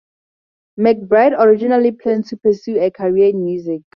McBride 0.79 1.37
originally 1.39 1.91
planned 1.91 2.25
to 2.25 2.37
pursue 2.37 2.79
a 2.81 2.89
career 2.89 3.29
in 3.29 3.43
music. 3.45 3.81